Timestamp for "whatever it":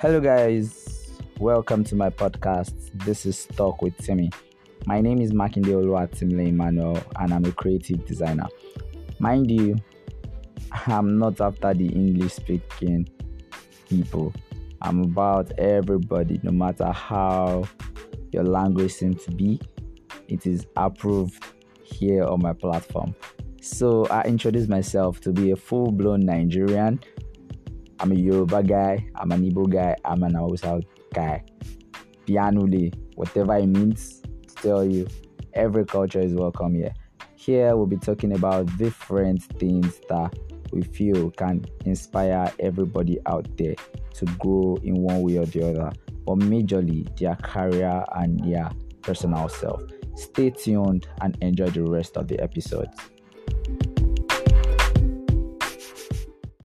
33.16-33.66